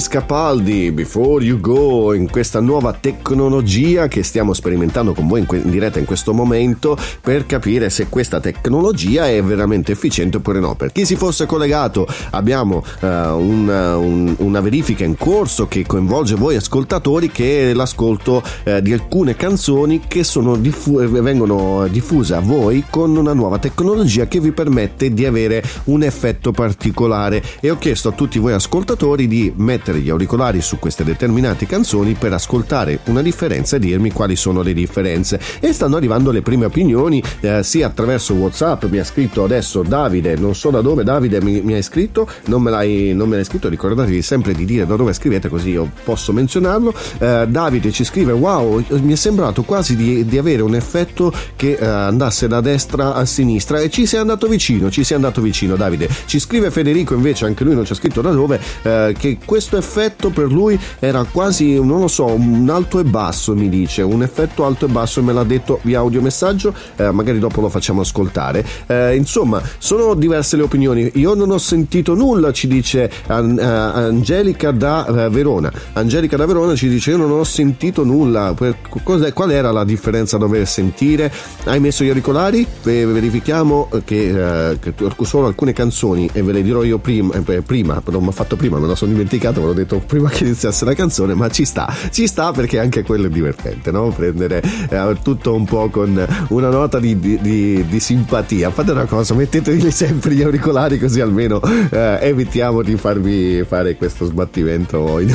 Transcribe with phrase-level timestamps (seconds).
[0.00, 5.46] Luis Capaldi, Before You Go, in questa nuova tecnologia che stiamo sperimentando con voi in,
[5.46, 10.58] que- in, diretta in questo momento per capire se questa tecnologia è veramente efficiente oppure
[10.58, 10.74] no.
[10.74, 16.34] Per chi si fosse collegato abbiamo uh, una, un, una, verifica in corso che coinvolge
[16.34, 20.24] voi ascoltatori che è l'ascolto uh, di alcune canzoni che
[20.60, 26.02] diffu- vengono diffuse a voi con una nuova tecnologia che vi permette di avere un
[26.02, 31.04] effetto particolare e ho chiesto a tutti voi ascoltatori di mettere gli auricolari su queste
[31.04, 35.40] determinate canzoni per ascoltare una differenza e dirmi quali sono le differenze.
[35.60, 40.36] E stanno arrivando le prime opinioni, eh, sia attraverso WhatsApp, mi ha scritto adesso Davide,
[40.36, 43.44] non so da dove Davide mi, mi hai scritto, non me, l'hai, non me l'hai
[43.44, 46.94] scritto, ricordatevi sempre di dire da dove scrivete così io posso menzionarlo.
[47.18, 51.76] Eh, Davide ci scrive, wow, mi è sembrato quasi di, di avere un effetto che
[51.80, 55.76] eh, andasse da destra a sinistra e ci sei andato vicino, ci sei andato vicino
[55.76, 56.08] Davide.
[56.26, 60.30] Ci scrive Federico invece, anche lui non c'è scritto da dove, eh, che questo effetto
[60.30, 64.64] per lui era quasi, non lo so, un alto e basso, mi dice, un effetto
[64.64, 68.64] alto e basso me l'ha detto via audiomessaggio, eh, magari dopo lo facciamo ascoltare.
[68.86, 71.10] Eh, insomma, sono diverse le opinioni.
[71.14, 75.72] Io non ho sentito nulla, ci dice An- uh, Angelica da uh, Verona.
[75.94, 78.54] Angelica da Verona ci dice io non ho sentito nulla.
[79.02, 81.32] qual era la differenza dover sentire?
[81.64, 82.66] Hai messo gli auricolari?
[82.82, 88.22] verifichiamo che, uh, che solo alcune canzoni e ve le dirò io prima, prima non
[88.22, 90.94] mi ho fatto prima, me lo sono dimenticato, ve l'ho detto prima che iniziasse la
[90.94, 94.08] canzone, ma ci sta, ci sta perché anche quello è divertente, no?
[94.08, 98.70] Prendere eh, tutto un po' con una nota di, di, di, di, simpatia.
[98.70, 104.26] Fate una cosa, mettetevi sempre gli auricolari così almeno eh, evitiamo di farvi fare questo
[104.26, 105.34] sbattimento in,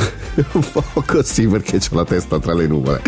[0.52, 3.02] un po' così perché ho la testa tra le nuvole.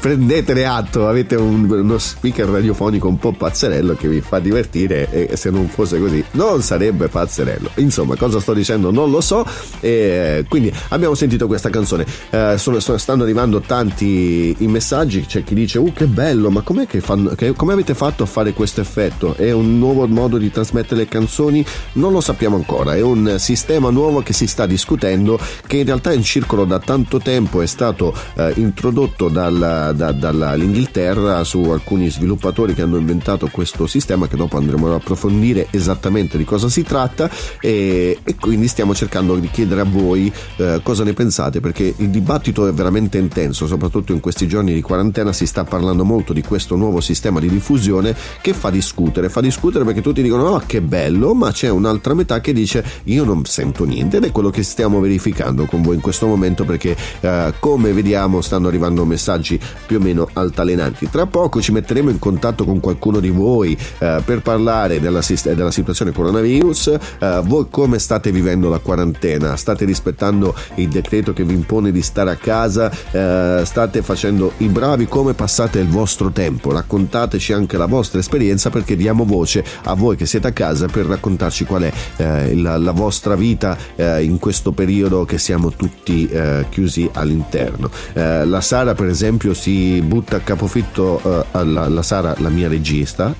[0.00, 5.36] Prendetene atto, avete un, uno speaker radiofonico un po' pazzerello che vi fa divertire e
[5.36, 7.70] se non fosse così non sarebbe pazzerello.
[7.76, 9.44] Insomma, cosa sto dicendo non lo so
[9.80, 12.04] e quindi abbiamo sentito questa canzone.
[12.30, 16.62] Eh, sono, sono, stanno arrivando tanti i messaggi, c'è chi dice "Uh che bello, ma
[16.62, 19.34] com'è che fanno che, come avete fatto a fare questo effetto?
[19.36, 21.64] È un nuovo modo di trasmettere le canzoni?
[21.92, 26.10] Non lo sappiamo ancora, è un sistema nuovo che si sta discutendo che in realtà
[26.10, 32.10] è in circolo da tanto tempo, è stato eh, introdotto dal, da, dall'Inghilterra su alcuni
[32.10, 36.82] sviluppatori che hanno inventato questo sistema che dopo andremo ad approfondire esattamente di cosa si
[36.82, 37.30] tratta
[37.60, 41.60] e, e quindi stiamo cercando di chiedere a voi eh, cosa ne pensate?
[41.60, 46.04] Perché il dibattito è veramente intenso, soprattutto in questi giorni di quarantena si sta parlando
[46.04, 50.44] molto di questo nuovo sistema di diffusione che fa discutere, fa discutere perché tutti dicono
[50.44, 54.32] oh che bello, ma c'è un'altra metà che dice io non sento niente ed è
[54.32, 59.04] quello che stiamo verificando con voi in questo momento perché eh, come vediamo stanno arrivando
[59.04, 61.08] messaggi più o meno altalenanti.
[61.10, 65.20] Tra poco ci metteremo in contatto con qualcuno di voi eh, per parlare della,
[65.54, 70.39] della situazione coronavirus, eh, voi come state vivendo la quarantena, state rispettando
[70.76, 75.34] il decreto che vi impone di stare a casa, eh, state facendo i bravi, come
[75.34, 80.26] passate il vostro tempo, raccontateci anche la vostra esperienza perché diamo voce a voi che
[80.26, 84.72] siete a casa per raccontarci qual è eh, la, la, vostra vita eh, in questo
[84.72, 87.90] periodo che siamo tutti eh, chiusi all'interno.
[88.12, 91.20] Eh, la Sara per esempio si butta a capofitto,
[91.52, 93.34] eh, la, la, Sara la mia regista,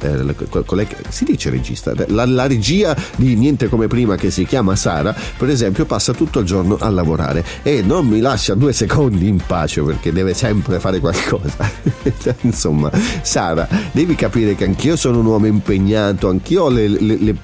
[0.64, 5.14] colei, si dice regista, la, la regia di Niente come prima che si chiama Sara,
[5.36, 9.40] per esempio passa tutto il giorno a lavorare e non mi lascia due secondi in
[9.46, 11.70] pace perché deve sempre fare qualcosa.
[12.42, 12.90] Insomma,
[13.22, 17.36] Sara, devi capire che anch'io sono un uomo impegnato, anch'io ho le, le, le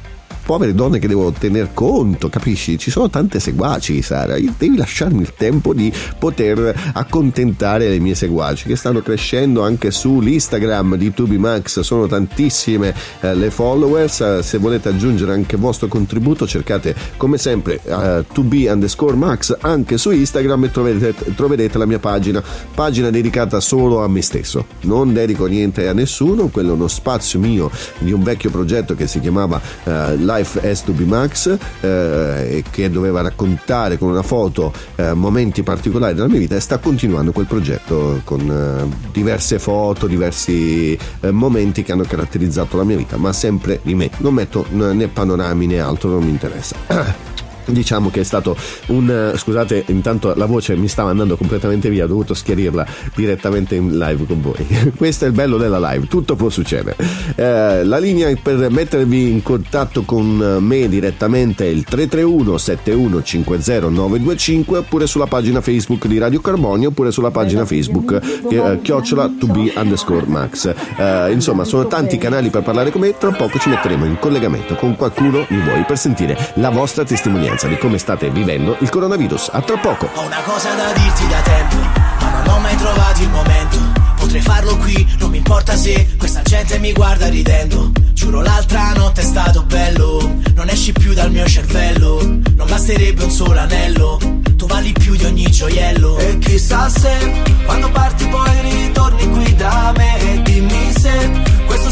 [0.46, 2.78] povere donne che devo tener conto, capisci?
[2.78, 4.36] Ci sono tante seguaci, Sara.
[4.36, 10.94] Devi lasciarmi il tempo di poter accontentare le mie seguaci che stanno crescendo anche sull'Instagram
[10.94, 11.80] di Tubimax.
[11.80, 14.20] Sono tantissime eh, le followers.
[14.20, 19.56] Eh, se volete aggiungere anche il vostro contributo, cercate come sempre uh, tubi underscore max
[19.60, 22.40] anche su Instagram e troverete, troverete la mia pagina.
[22.72, 24.64] Pagina dedicata solo a me stesso.
[24.82, 27.68] Non dedico niente a nessuno, quello è uno spazio mio
[27.98, 29.90] di un vecchio progetto che si chiamava uh,
[30.36, 36.14] Life has to be Max eh, che doveva raccontare con una foto eh, momenti particolari
[36.14, 41.82] della mia vita e sta continuando quel progetto con eh, diverse foto, diversi eh, momenti
[41.82, 44.10] che hanno caratterizzato la mia vita, ma sempre di me.
[44.18, 46.76] Non metto né panorami né altro, non mi interessa.
[47.66, 52.04] diciamo che è stato un eh, scusate intanto la voce mi stava andando completamente via
[52.04, 54.66] ho dovuto schiarirla direttamente in live con voi.
[54.96, 56.96] Questo è il bello della live tutto può succedere.
[57.34, 64.78] Eh, la linea per mettervi in contatto con me direttamente è il 331 7150 925
[64.78, 68.20] oppure sulla pagina facebook di Radio Carbonio oppure sulla pagina facebook
[68.50, 70.72] eh, chiocciola to be underscore max.
[70.96, 74.74] Eh, insomma sono tanti canali per parlare con me tra poco ci metteremo in collegamento
[74.74, 78.90] con qualcuno di voi per sentire la vostra testimonianza testimonianza di come state vivendo il
[78.90, 79.50] coronavirus.
[79.52, 80.10] A tra poco.
[80.14, 81.76] Ho una cosa da dirti da tempo,
[82.20, 83.78] ma non ho mai trovato il momento.
[84.16, 87.90] Potrei farlo qui, non mi importa se questa gente mi guarda ridendo.
[88.12, 92.20] Giuro l'altra notte è stato bello, non esci più dal mio cervello.
[92.22, 94.18] Non basterebbe un solo anello,
[94.56, 96.18] tu vali più di ogni gioiello.
[96.18, 101.30] E chissà se quando parti poi ritorni qui da me e dimmi se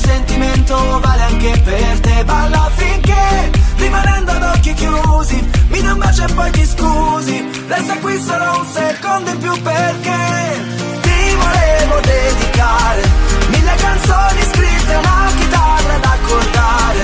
[0.04, 2.24] sentimento vale anche per te.
[2.24, 7.50] Balla finché rimanendo ad occhi chiusi, mi dai un bacio e poi ti scusi.
[7.66, 10.92] Resta qui solo un secondo in più perché
[11.36, 13.02] volevo dedicare
[13.48, 17.02] Mille canzoni scritte, una chitarra da accordare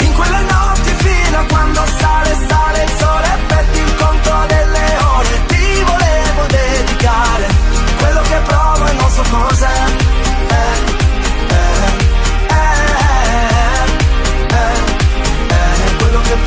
[0.00, 4.86] In quelle notti fino a quando sale, sale il sole E perdi il conto delle
[5.16, 7.46] ore Ti volevo dedicare
[7.98, 10.09] Quello che provo e non so cos'è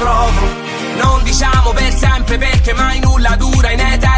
[0.03, 4.12] provo non diciamo per sempre perché mai nulla dura in eterno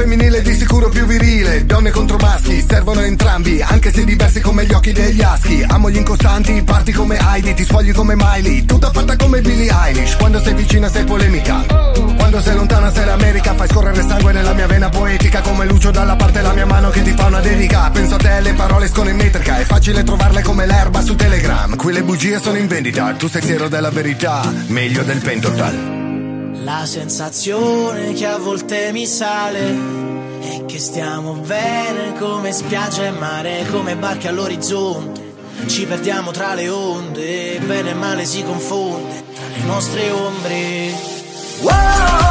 [0.00, 1.66] femminile di sicuro più virile.
[1.66, 5.62] Donne contro maschi, servono entrambi Anche se diversi come gli occhi degli aschi.
[5.66, 10.16] Amo gli incostanti, parti come Heidi Ti sfogli come Miley, tutta fatta come Billie Eilish.
[10.16, 11.66] Quando sei vicina sei polemica.
[12.16, 16.14] Quando sei lontana sei l'America Fai scorrere sangue nella mia vena poetica Come Lucio dalla
[16.16, 17.90] parte la mia mano che ti fa una dedica.
[17.90, 21.76] Penso a te, le parole escono in metrica È facile trovarle come l'erba su Telegram.
[21.76, 25.99] Qui le bugie sono in vendita Tu sei pensiero della verità, meglio del pentotal.
[26.62, 29.78] La sensazione che a volte mi sale
[30.40, 35.34] è che stiamo bene come spiaggia e mare, come barche all'orizzonte.
[35.66, 40.92] Ci perdiamo tra le onde, bene e male si confonde tra le nostre ombre.
[41.62, 42.30] Wow!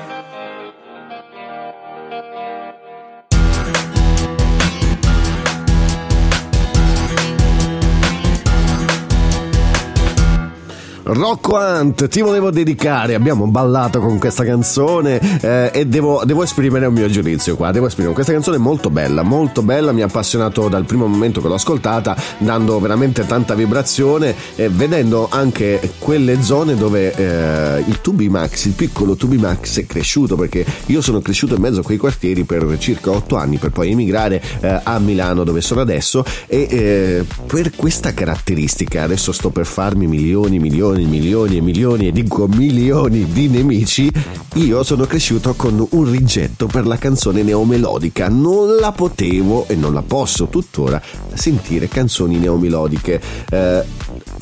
[11.13, 16.85] Rocco Hunt, ti volevo dedicare, abbiamo ballato con questa canzone eh, e devo, devo, esprimere
[16.85, 20.05] un mio giudizio qua, devo esprimere questa canzone è molto bella, molto bella, mi ha
[20.05, 26.41] appassionato dal primo momento che l'ho ascoltata, dando veramente tanta vibrazione e vedendo anche quelle
[26.41, 31.19] zone dove eh, il Tubi Max, il piccolo Tubi Max è cresciuto perché io sono
[31.19, 34.97] cresciuto in mezzo a quei quartieri per circa otto anni per poi emigrare eh, a
[34.99, 36.23] Milano dove sono adesso.
[36.47, 42.07] E eh, per questa caratteristica adesso sto per farmi milioni, milioni milioni, milioni e milioni
[42.07, 44.11] e dico milioni di nemici,
[44.55, 48.27] io sono cresciuto con un rigetto per la canzone neomelodica.
[48.29, 51.01] Non la potevo e non la posso tuttora
[51.33, 53.21] sentire canzoni neomelodiche.
[53.49, 53.83] Eh,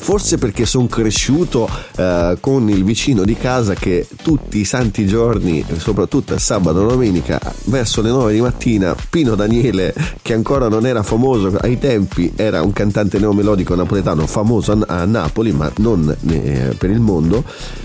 [0.00, 5.64] forse perché sono cresciuto eh, con il vicino di casa che tutti i santi giorni,
[5.76, 11.02] soprattutto sabato e domenica, verso le 9 di mattina, Pino Daniele, che ancora non era
[11.02, 16.16] famoso ai tempi, era un cantante neomelodico napoletano famoso a Napoli, ma non
[16.54, 17.44] eh, per il mondo,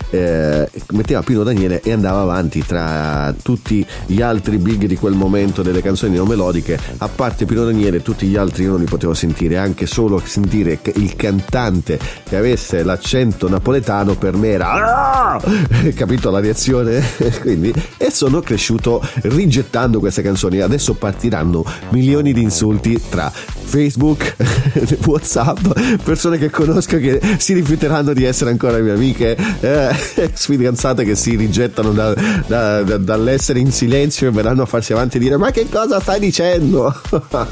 [0.10, 5.62] eh, metteva Pino Daniele e andava avanti tra tutti gli altri big di quel momento
[5.62, 9.57] delle canzoni neomelodiche, a parte Pino Daniele, tutti gli altri io non li potevo sentire,
[9.57, 15.41] anche solo sentire il cantante che avesse l'accento napoletano per me era ah!
[15.95, 17.03] capito la reazione?
[17.41, 20.60] Quindi, e sono cresciuto rigettando queste canzoni.
[20.60, 24.36] Adesso partiranno milioni di insulti tra Facebook,
[25.05, 31.03] Whatsapp, persone che conosco che si rifiuteranno di essere ancora mie amiche, eh, ex fidanzate
[31.03, 32.13] che si rigettano da,
[32.47, 36.00] da, da, dall'essere in silenzio e verranno a farsi avanti e dire ma che cosa
[36.00, 36.93] stai dicendo?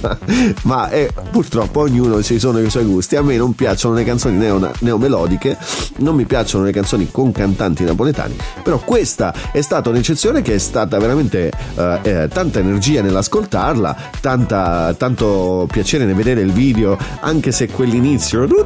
[0.64, 4.38] ma eh, purtroppo ognuno ci sono i suoi gusti, a me non piacciono le canzoni
[4.38, 5.58] neo, neomelodiche,
[5.98, 10.58] non mi piacciono le canzoni con cantanti napoletani, però questa è stata un'eccezione che è
[10.58, 17.52] stata veramente eh, eh, tanta energia nell'ascoltarla, tanta, tanto piacere nel vedere il video, anche
[17.52, 18.66] se quell'inizio non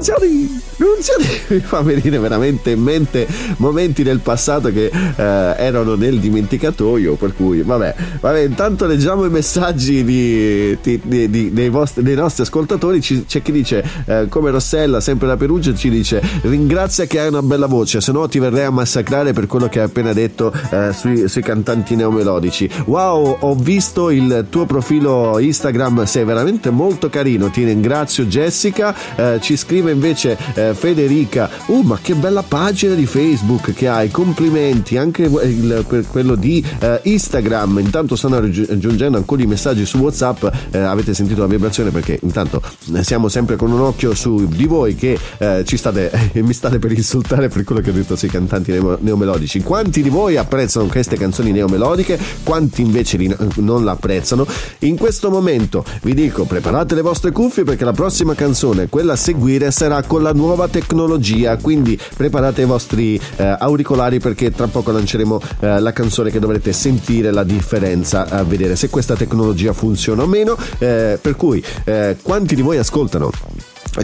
[1.18, 5.24] lì, mi fa venire veramente in mente momenti del passato che eh,
[5.58, 11.70] erano nel dimenticatoio, per cui vabbè, vabbè intanto leggiamo i messaggi di, di, di, dei,
[11.70, 16.22] vostri, dei, nostri ascoltatori, c'è chi dice eh, come Rossella, sempre da Perugia, ci dice
[16.42, 19.80] ringrazia che hai una bella voce, se no ti verrei a massacrare per quello che
[19.80, 22.70] hai appena detto eh, sui, sui cantanti neomelodici.
[22.86, 29.40] Wow, ho visto il tuo profilo Instagram, sei veramente molto carino, ti ringrazio Jessica, eh,
[29.42, 34.98] ci scrive invece eh, Federica, uh ma che bella pagina di Facebook che hai, complimenti
[34.98, 40.46] anche il, per quello di eh, Instagram, intanto stanno aggiungendo ancora i messaggi su Whatsapp,
[40.72, 41.92] eh, avete sentito la vibrazione?
[41.92, 42.62] Perché intanto
[42.94, 45.18] eh, siamo sempre con un occhio su di voi che
[45.64, 50.02] ci state, mi state per insultare per quello che ho detto sui cantanti neomelodici, quanti
[50.02, 53.18] di voi apprezzano queste canzoni neomelodiche, quanti invece
[53.56, 54.46] non l'apprezzano,
[54.80, 59.16] in questo momento vi dico preparate le vostre cuffie perché la prossima canzone, quella a
[59.16, 61.58] seguire, sarà con la nuova tecnologia.
[61.58, 66.74] Quindi preparate i vostri eh, auricolari perché tra poco lanceremo eh, la canzone che dovrete
[66.74, 70.58] sentire la differenza a vedere se questa tecnologia funziona o meno.
[70.78, 73.32] Eh, per cui, eh, quanti di voi ascoltano?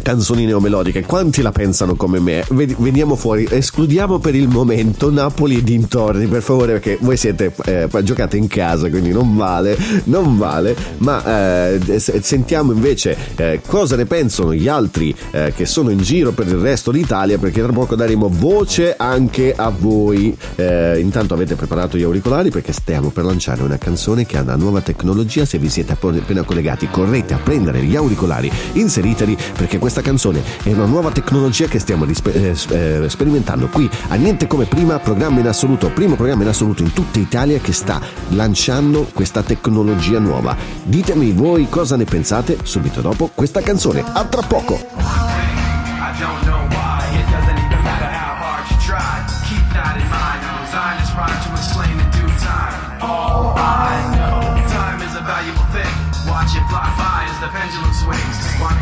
[0.01, 2.45] Canzoni neomelodiche, quanti la pensano come me?
[2.49, 7.87] Veniamo fuori, escludiamo per il momento Napoli e dintorni, per favore, perché voi siete eh,
[8.03, 14.05] giocate in casa, quindi non vale, non vale, ma eh, sentiamo invece eh, cosa ne
[14.05, 17.95] pensano gli altri eh, che sono in giro per il resto d'Italia, perché tra poco
[17.95, 20.35] daremo voce anche a voi.
[20.55, 24.55] Eh, intanto avete preparato gli auricolari perché stiamo per lanciare una canzone che ha una
[24.55, 30.01] nuova tecnologia, se vi siete appena collegati correte a prendere gli auricolari, inseriteli perché questa
[30.01, 34.63] canzone è una nuova tecnologia che stiamo rispe- eh, eh, sperimentando qui a Niente Come
[34.63, 37.99] Prima, programma in assoluto, primo programma in assoluto in tutta Italia che sta
[38.29, 40.55] lanciando questa tecnologia nuova.
[40.83, 44.05] Ditemi voi cosa ne pensate subito dopo questa canzone.
[44.13, 45.23] A tra poco!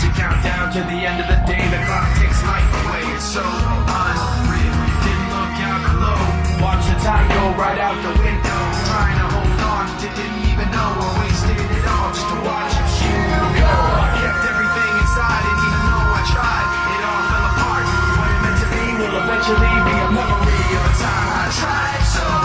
[0.01, 3.05] To count down to the end of the day, the clock takes life away.
[3.17, 4.77] It's so unreal.
[5.01, 6.21] Didn't look out below.
[6.61, 8.61] Watch the time go right out the window.
[8.85, 12.73] Trying to hold on to didn't even know I wasted it all just to watch
[13.01, 13.17] you
[13.61, 13.73] go.
[13.97, 17.85] I kept everything inside, and even though I tried, it all fell apart.
[18.17, 22.03] What it meant to be will eventually be a memory of a time I tried
[22.13, 22.40] so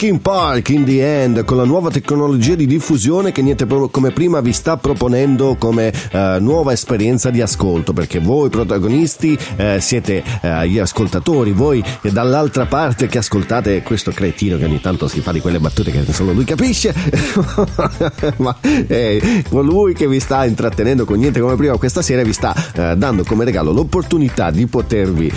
[0.00, 4.40] Linkin Park in the end con la nuova tecnologia di diffusione che niente come prima
[4.40, 10.62] vi sta proponendo come uh, nuova esperienza di ascolto perché voi protagonisti uh, siete uh,
[10.62, 15.40] gli ascoltatori, voi dall'altra parte che ascoltate questo cretino che ogni tanto si fa di
[15.40, 16.94] quelle battute che solo lui capisce,
[18.38, 22.54] ma eh, colui che vi sta intrattenendo con niente come prima questa sera vi sta
[22.96, 25.32] dando come regalo l'opportunità di potervi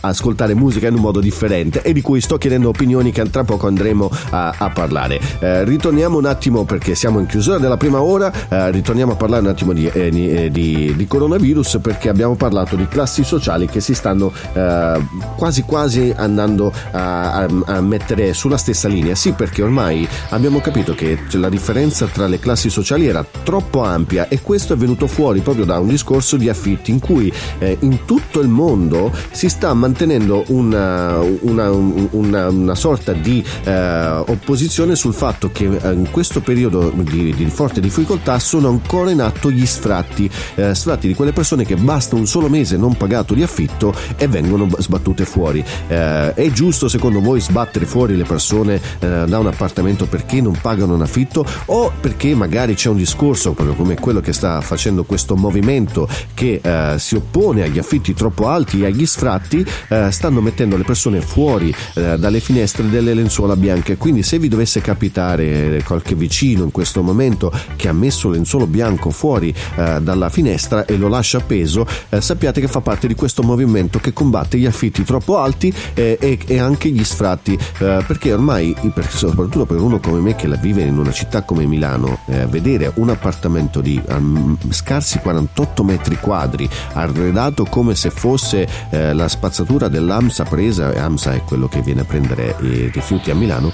[0.00, 3.66] ascoltare musica in un modo differente e di cui sto chiedendo opinioni che tra poco
[3.66, 5.20] andremo a, a parlare.
[5.38, 9.42] Eh, ritorniamo un attimo perché siamo in chiusura della prima ora, eh, ritorniamo a parlare
[9.42, 13.80] un attimo di, eh, eh di, di, coronavirus perché abbiamo parlato di classi sociali che
[13.80, 15.06] si stanno eh,
[15.36, 19.14] quasi quasi andando a, a, a, mettere sulla stessa linea.
[19.14, 24.28] Sì, perché ormai abbiamo capito che la differenza tra le classi sociali era troppo ampia
[24.28, 28.04] e questo è venuto fuori proprio da un discorso di affitti in cui eh, in
[28.04, 35.14] tutto il mondo si sta mantenendo una, una, una, una sorta di eh, opposizione sul
[35.14, 39.66] fatto che eh, in questo periodo di, di, forte difficoltà sono ancora in atto gli
[39.66, 43.94] sfratti, eh, sfratti di quelle persone che basta un solo mese non pagato di affitto
[44.16, 45.64] e vengono sbattute fuori.
[45.88, 50.58] Eh, è giusto secondo voi sbattere fuori le persone eh, da un appartamento perché non
[50.60, 55.04] pagano un affitto o perché magari c'è un discorso proprio come quello che sta facendo
[55.04, 59.64] questo movimento che eh, si oppone agli affitti troppo alti e agli sfratti,
[60.10, 63.96] stanno mettendo le persone fuori dalle finestre delle lenzuola bianche.
[63.96, 69.10] Quindi se vi dovesse capitare qualche vicino in questo momento che ha messo lenzuolo bianco
[69.10, 73.42] fuori eh, dalla finestra e lo lascia appeso, eh, sappiate che fa parte di questo
[73.42, 78.32] movimento che combatte gli affitti troppo alti eh, e, e, anche gli sfratti, eh, perché
[78.32, 78.74] ormai,
[79.08, 82.90] soprattutto per uno come me che la vive in una città come Milano, eh, vedere
[82.96, 89.88] un appartamento di um, scarsi 48 metri quadri arredato come se fosse eh, la spazzatura
[89.88, 92.56] dell'AMSA presa, AMSA è quello che viene a prendere
[92.96, 93.72] rifiuti a Milano,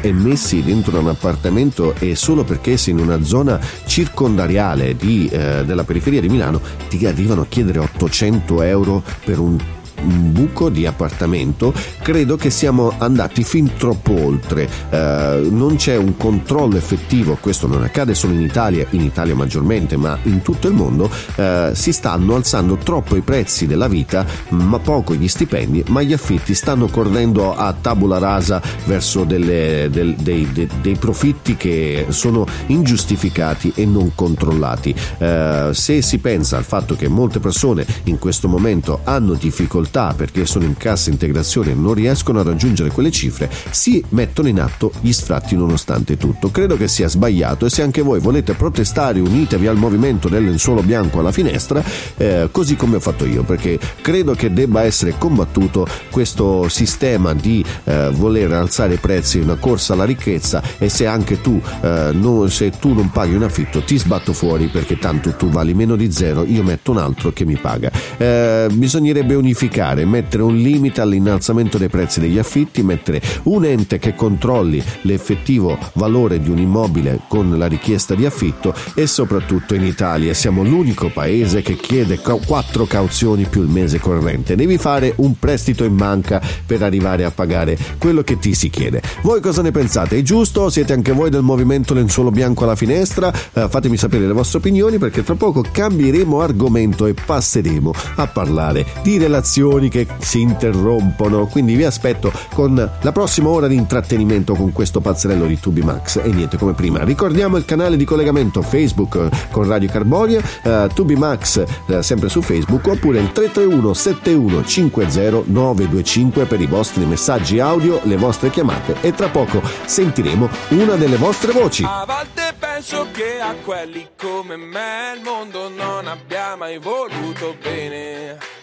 [0.00, 5.64] e messi dentro un appartamento e solo perché sei in una zona circondariale di, eh,
[5.64, 9.58] della periferia di Milano ti arrivano a chiedere 800 euro per un
[10.02, 14.68] buco di appartamento, credo che siamo andati fin troppo oltre.
[14.90, 19.96] Eh, non c'è un controllo effettivo, questo non accade solo in Italia, in Italia maggiormente,
[19.96, 24.78] ma in tutto il mondo, eh, si stanno alzando troppo i prezzi della vita, ma
[24.78, 30.50] poco gli stipendi, ma gli affitti stanno correndo a tabula rasa verso delle, del, dei,
[30.52, 34.94] dei, dei, profitti che sono ingiustificati e non controllati.
[35.18, 40.14] Eh, se si pensa al fatto che molte persone in questo momento hanno difficoltà difficoltà
[40.16, 44.58] perché sono in cassa integrazione e non riescono a raggiungere quelle cifre, si mettono in
[44.60, 46.50] atto gli sfratti nonostante tutto.
[46.50, 50.82] Credo che sia sbagliato e se anche voi volete protestare unitevi al movimento del lenzuolo
[50.82, 51.84] bianco alla finestra,
[52.16, 57.64] eh, così come ho fatto io, perché credo che debba essere combattuto questo sistema di
[57.84, 62.48] eh, voler alzare i prezzi, una corsa alla ricchezza e se anche tu, eh, non,
[62.50, 66.10] se tu non paghi un affitto ti sbatto fuori perché tanto tu vali meno di
[66.10, 67.90] zero, io metto un altro che mi paga.
[68.16, 73.98] Eh, bisognerebbe unificare verificare, mettere un limite all'innalzamento dei prezzi degli affitti, mettere un ente
[73.98, 79.84] che controlli l'effettivo valore di un immobile con la richiesta di affitto e soprattutto in
[79.84, 84.54] Italia siamo l'unico paese che chiede quattro cauzioni più il mese corrente.
[84.54, 89.02] Devi fare un prestito in banca per arrivare a pagare quello che ti si chiede.
[89.22, 90.18] Voi cosa ne pensate?
[90.18, 90.70] È giusto?
[90.70, 93.32] Siete anche voi del movimento lenzuolo bianco alla finestra?
[93.52, 98.84] Eh, fatemi sapere le vostre opinioni perché tra poco cambieremo argomento e passeremo a parlare
[99.02, 101.46] di relazioni canzoni che si interrompono.
[101.46, 106.20] Quindi vi aspetto con la prossima ora di intrattenimento con questo pazzerello di Tubi Max.
[106.22, 107.04] E niente come prima.
[107.04, 112.42] Ricordiamo il canale di collegamento Facebook con Radio Carbonia, uh, Tubi Max uh, sempre su
[112.42, 118.96] Facebook, oppure il 331 7150 925 per i vostri messaggi audio, le vostre chiamate.
[119.00, 121.84] E tra poco sentiremo una delle vostre voci.
[121.84, 128.61] A volte penso che a quelli come me il mondo non abbia mai voluto bene.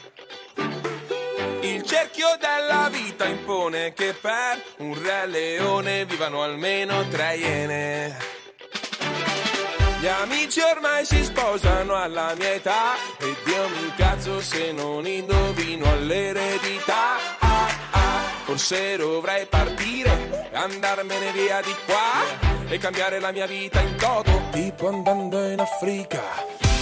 [1.62, 8.18] Il cerchio della vita impone che per un re leone vivano almeno tre iene.
[10.00, 15.92] Gli amici ormai si sposano alla mia età e Dio mi incazzo se non indovino
[15.92, 17.18] all'eredità.
[17.40, 23.98] Ah, ah, forse dovrei partire, andarmene via di qua e cambiare la mia vita in
[23.98, 26.69] toto, tipo andando in Africa.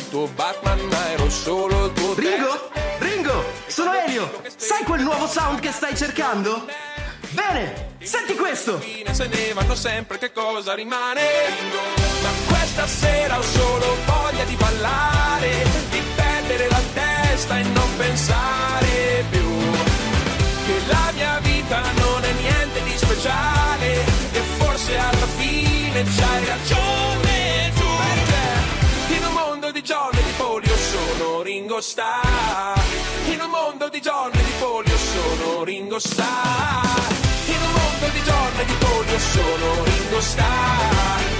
[0.00, 2.70] Il tuo Batman, ma ero solo il tuo Ringo?
[2.98, 4.42] Ringo, sono Elio.
[4.56, 6.66] Sai quel nuovo sound che stai cercando?
[7.30, 8.80] Bene, senti questo.
[8.80, 11.20] se ne vanno sempre che cosa rimane
[12.22, 19.24] ma questa sera ho solo voglia di ballare di perdere la testa e non pensare
[19.30, 19.48] più
[20.66, 27.29] che la mia vita non è niente di speciale e forse alla fine c'hai ragione
[29.72, 32.80] di e di polio sono Ringo Starr
[33.28, 37.12] in un mondo di giorni di polio sono Ringo Starr
[37.46, 41.39] in un mondo di giorni di polio sono Ringo Starr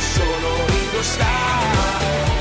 [0.00, 2.37] di polio sono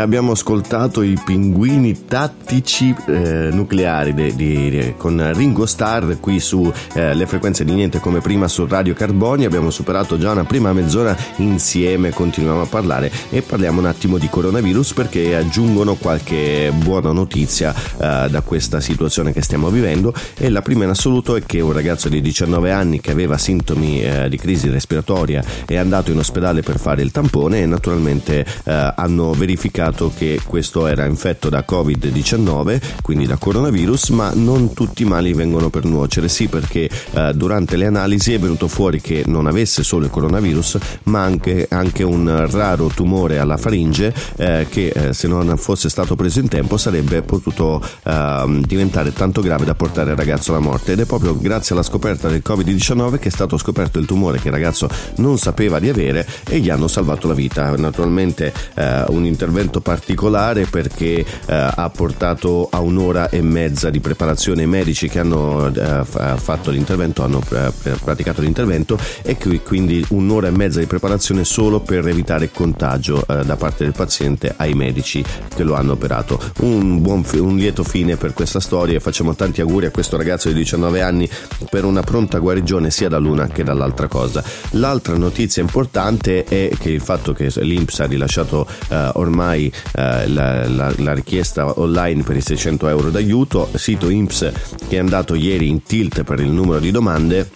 [0.00, 6.72] abbiamo ascoltato i pinguini tattici eh, nucleari de- di- di- con Ringo Starr qui su
[6.94, 9.44] eh, frequenze di niente come prima su Radio Carboni.
[9.44, 14.28] Abbiamo superato già una prima mezz'ora insieme continuiamo a parlare e parliamo un attimo di
[14.28, 20.12] coronavirus perché aggiungono qualche buona notizia eh, da questa situazione che stiamo vivendo.
[20.36, 24.02] E la prima in assoluto è che un ragazzo di 19 anni che aveva sintomi
[24.02, 28.92] eh, di crisi respiratoria è andato in ospedale per fare il tampone e naturalmente eh,
[28.96, 35.06] hanno verificato che questo era infetto da Covid-19, quindi da coronavirus, ma non tutti i
[35.06, 39.46] mali vengono per nuocere, sì perché eh, durante le analisi è venuto fuori che non
[39.46, 45.12] avesse solo il coronavirus, ma anche, anche un raro tumore alla faringe eh, che eh,
[45.12, 50.10] se non fosse stato preso in tempo sarebbe potuto ehm, diventare tanto grave da portare
[50.10, 53.56] il ragazzo alla morte ed è proprio grazie alla scoperta del Covid-19 che è stato
[53.56, 57.34] scoperto il tumore che il ragazzo non sapeva di avere e gli hanno salvato la
[57.34, 57.74] vita.
[57.76, 64.62] Naturalmente eh, un intervento particolare perché eh, ha portato a un'ora e mezza di preparazione
[64.62, 70.04] i medici che hanno eh, fa- fatto l'intervento, hanno eh, praticato l'intervento e qui- quindi
[70.10, 74.74] un'ora e mezza di preparazione solo per evitare contagio eh, da parte del paziente ai
[74.74, 76.40] medici che lo hanno operato.
[76.60, 80.48] Un, buon un lieto fine per questa storia e facciamo tanti auguri a questo ragazzo
[80.48, 81.28] di 19 anni
[81.68, 84.42] per una pronta guarigione sia dall'una che dall'altra cosa.
[84.70, 90.66] L'altra notizia importante è che il fatto che l'Inps ha rilasciato eh, ormai eh, la,
[90.68, 94.50] la- la richiesta online per i 600 euro d'aiuto, sito Inps
[94.88, 97.48] che è andato ieri in tilt per il numero di domande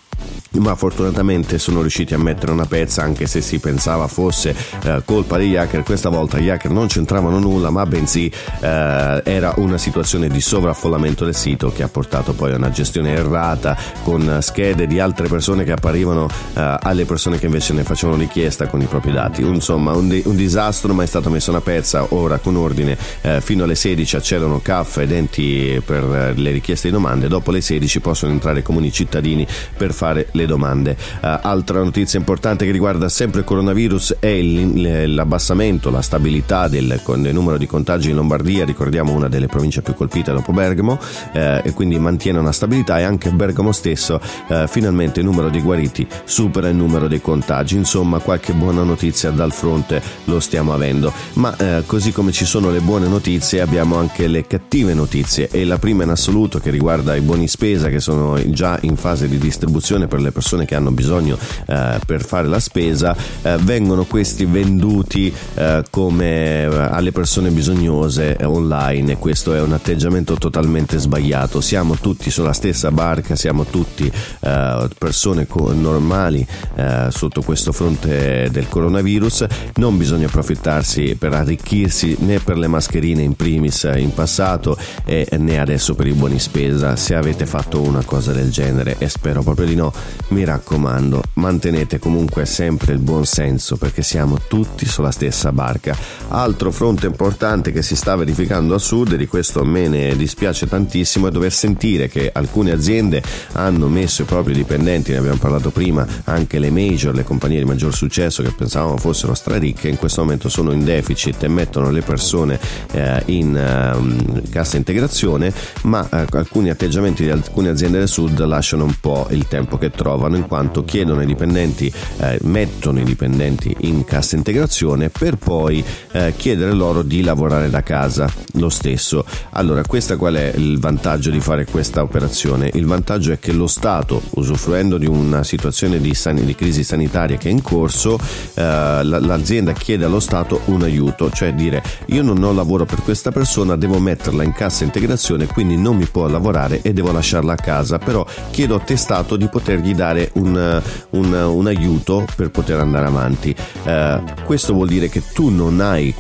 [0.59, 5.37] ma fortunatamente sono riusciti a mettere una pezza anche se si pensava fosse eh, colpa
[5.37, 5.83] degli hacker.
[5.83, 11.25] Questa volta gli hacker non c'entravano nulla ma bensì eh, era una situazione di sovraffollamento
[11.25, 15.65] del sito che ha portato poi a una gestione errata con schede di altre persone
[15.65, 19.43] che apparivano eh, alle persone che invece ne facevano richiesta con i propri dati.
[19.43, 22.07] Insomma un, di- un disastro ma è stata messa una pezza.
[22.11, 26.89] Ora con ordine eh, fino alle 16 accedono CAF e denti per eh, le richieste
[26.89, 27.29] di domande.
[27.29, 30.93] Dopo le 16 possono entrare comuni cittadini per fare le domande.
[30.93, 37.01] Eh, altra notizia importante che riguarda sempre il coronavirus è il- l'abbassamento, la stabilità del,
[37.17, 40.99] del numero di contagi in Lombardia, ricordiamo una delle province più colpite dopo Bergamo,
[41.33, 45.61] eh, e quindi mantiene una stabilità e anche Bergamo stesso eh, finalmente il numero di
[45.61, 51.13] guariti supera il numero dei contagi, insomma qualche buona notizia dal fronte lo stiamo avendo,
[51.35, 55.49] ma eh, così come ci sono le buone notizie abbiamo anche le cattive notizie.
[55.51, 59.29] E la prima in assoluto che riguarda i buoni spesa che sono già in fase
[59.29, 64.05] di distribuzione per le persone che hanno bisogno eh, per fare la spesa, eh, vengono
[64.05, 69.13] questi venduti eh, come eh, alle persone bisognose online.
[69.13, 71.61] E questo è un atteggiamento totalmente sbagliato.
[71.61, 78.49] Siamo tutti sulla stessa barca, siamo tutti eh, persone co- normali eh, sotto questo fronte
[78.51, 84.77] del coronavirus, non bisogna approfittarsi per arricchirsi né per le mascherine in primis in passato
[85.05, 86.97] e né adesso per i buoni spesa.
[86.97, 89.84] Se avete fatto una cosa del genere e spero proprio di no,
[90.29, 95.97] mi raccomando, mantenete comunque sempre il buon senso perché siamo tutti sulla stessa barca.
[96.29, 100.69] Altro fronte importante che si sta verificando a sud e di questo me ne dispiace
[100.69, 105.71] tantissimo è dover sentire che alcune aziende hanno messo i propri dipendenti, ne abbiamo parlato
[105.71, 110.23] prima, anche le major, le compagnie di maggior successo che pensavamo fossero straricche, in questo
[110.23, 112.59] momento sono in deficit e mettono le persone
[112.93, 118.85] eh, in eh, cassa integrazione, ma eh, alcuni atteggiamenti di alcune aziende del sud lasciano
[118.85, 123.75] un po' il tempo che trovano in quanto chiedono ai dipendenti, eh, mettono i dipendenti
[123.81, 129.25] in cassa integrazione per poi eh, chiedere loro di lavorare da casa lo stesso.
[129.51, 132.71] Allora, questo qual è il vantaggio di fare questa operazione?
[132.75, 137.37] Il vantaggio è che lo Stato, usufruendo di una situazione di, san- di crisi sanitaria
[137.37, 138.19] che è in corso,
[138.55, 138.63] eh,
[139.03, 143.77] l'azienda chiede allo Stato un aiuto, cioè dire io non ho lavoro per questa persona,
[143.77, 147.99] devo metterla in cassa integrazione, quindi non mi può lavorare e devo lasciarla a casa,
[147.99, 153.07] però chiedo a te Stato di potergli dare un, un, un aiuto per poter andare
[153.07, 153.57] avanti.
[153.85, 156.15] Eh, questo vuol dire che tu non hai,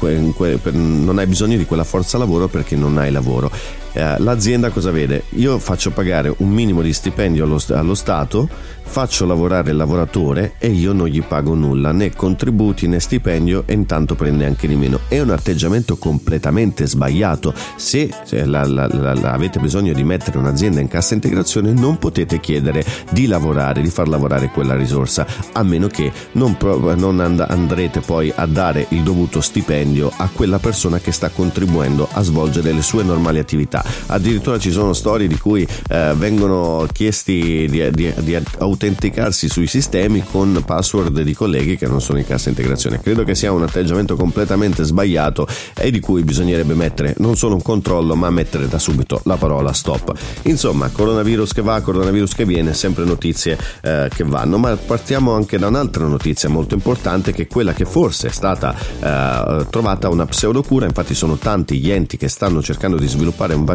[0.71, 5.23] non hai bisogno di quella forza lavoro perché non hai lavoro eh, l'azienda cosa vede?
[5.37, 8.49] Io faccio pagare un minimo di stipendio allo, allo, Stato,
[8.83, 13.73] faccio lavorare il lavoratore e io non gli pago nulla, né contributi né stipendio e
[13.73, 14.99] intanto prende anche di meno.
[15.07, 17.55] È un atteggiamento completamente sbagliato.
[17.77, 22.41] Se, se la, la, la, avete bisogno di mettere un'azienda in cassa integrazione non potete
[22.41, 26.57] chiedere di lavorare, di far lavorare quella risorsa, a meno che non,
[26.97, 32.09] non and- andrete poi a dare il dovuto stipendio a quella persona che sta contribuendo
[32.11, 37.67] a svolgere le sue normali attività addirittura ci sono storie di cui eh, vengono chiesti
[37.69, 42.49] di, di, di, autenticarsi sui sistemi con password di colleghi che non sono in cassa
[42.49, 43.01] integrazione.
[43.01, 47.63] Credo che sia un atteggiamento completamente sbagliato e di cui bisognerebbe mettere non solo un
[47.63, 50.13] controllo ma mettere da subito la parola stop.
[50.43, 55.59] Insomma, coronavirus che va, coronavirus che viene, sempre notizie eh, che vanno, ma partiamo anche
[55.59, 60.27] da un'altra notizia molto importante che è quella che forse è stata eh, trovata una
[60.27, 63.74] pseudocura, infatti sono tanti gli enti che stanno cercando di sviluppare un vaccino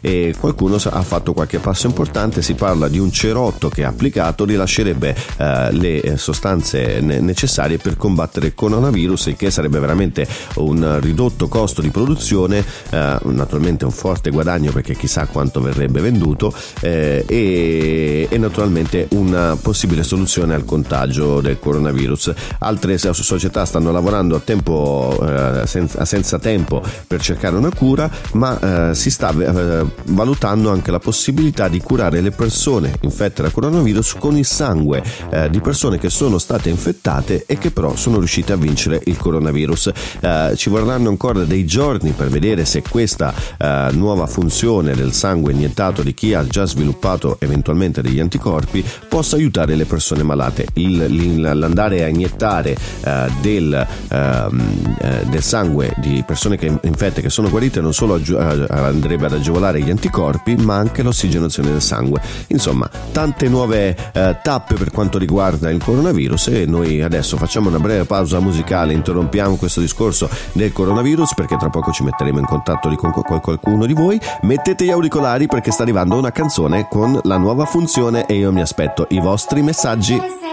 [0.00, 5.14] e qualcuno ha fatto qualche passo importante, si parla di un cerotto che applicato rilascerebbe
[5.36, 11.80] eh, le sostanze necessarie per combattere il coronavirus, il che sarebbe veramente un ridotto costo
[11.80, 18.38] di produzione, eh, naturalmente un forte guadagno perché chissà quanto verrebbe venduto eh, e, e,
[18.38, 22.32] naturalmente una possibile soluzione al contagio del coronavirus.
[22.58, 28.90] Altre società stanno lavorando a tempo eh, senza, senza, tempo per cercare una cura, ma
[28.90, 34.16] eh, si sta eh, valutando anche la possibilità di curare le persone infette da coronavirus
[34.18, 38.52] con il sangue eh, di persone che sono state infettate e che però sono riuscite
[38.52, 39.90] a vincere il coronavirus.
[40.20, 45.52] Eh, ci vorranno ancora dei giorni per vedere se questa eh, nuova funzione del sangue
[45.52, 50.66] iniettato di chi ha già sviluppato eventualmente degli anticorpi possa aiutare le persone malate.
[50.74, 57.30] Il, l'andare a iniettare eh, del, ehm, eh, del, sangue di persone che infette che
[57.30, 58.20] sono guarite non solo
[58.68, 62.20] andrebbe andrebbe ad agevolare gli anticorpi ma anche l'ossigenazione del sangue.
[62.48, 67.78] Insomma, tante nuove eh, tappe per quanto riguarda il coronavirus e noi adesso facciamo una
[67.78, 72.94] breve pausa musicale, interrompiamo questo discorso del coronavirus perché tra poco ci metteremo in contatto
[72.96, 74.20] con qualcuno di voi.
[74.42, 78.60] Mettete gli auricolari perché sta arrivando una canzone con la nuova funzione e io mi
[78.60, 80.45] aspetto i vostri messaggi.